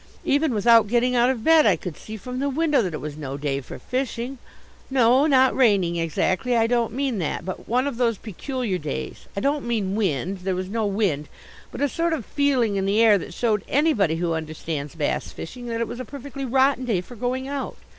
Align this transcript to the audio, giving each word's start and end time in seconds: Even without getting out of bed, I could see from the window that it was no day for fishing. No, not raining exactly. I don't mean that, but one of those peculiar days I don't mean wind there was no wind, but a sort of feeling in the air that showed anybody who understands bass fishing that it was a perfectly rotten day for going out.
Even 0.25 0.51
without 0.55 0.87
getting 0.87 1.15
out 1.15 1.29
of 1.29 1.43
bed, 1.43 1.67
I 1.67 1.75
could 1.75 1.95
see 1.95 2.17
from 2.17 2.39
the 2.39 2.49
window 2.49 2.81
that 2.81 2.95
it 2.95 2.99
was 2.99 3.15
no 3.15 3.37
day 3.37 3.61
for 3.61 3.77
fishing. 3.77 4.39
No, 4.89 5.27
not 5.27 5.55
raining 5.55 5.97
exactly. 5.97 6.57
I 6.57 6.65
don't 6.65 6.91
mean 6.91 7.19
that, 7.19 7.45
but 7.45 7.69
one 7.69 7.85
of 7.85 7.97
those 7.97 8.17
peculiar 8.17 8.79
days 8.79 9.27
I 9.37 9.41
don't 9.41 9.63
mean 9.67 9.93
wind 9.93 10.39
there 10.39 10.55
was 10.55 10.69
no 10.69 10.87
wind, 10.87 11.29
but 11.71 11.81
a 11.81 11.87
sort 11.87 12.13
of 12.13 12.25
feeling 12.25 12.77
in 12.77 12.87
the 12.87 12.99
air 12.99 13.19
that 13.19 13.35
showed 13.35 13.63
anybody 13.69 14.15
who 14.15 14.33
understands 14.33 14.95
bass 14.95 15.31
fishing 15.31 15.67
that 15.67 15.81
it 15.81 15.87
was 15.87 15.99
a 15.99 16.03
perfectly 16.03 16.45
rotten 16.45 16.83
day 16.85 17.01
for 17.01 17.15
going 17.15 17.47
out. 17.47 17.77